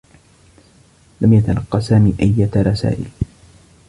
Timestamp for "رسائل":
2.55-3.05